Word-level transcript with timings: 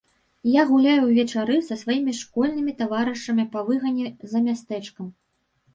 Я 0.51 0.61
гуляю 0.69 0.95
ўвечары 1.03 1.57
са 1.67 1.77
сваімі 1.83 2.15
школьнымі 2.21 2.75
таварышамі 2.83 3.49
па 3.53 3.59
выгане 3.69 4.13
за 4.35 4.39
мястэчкам. 4.49 5.07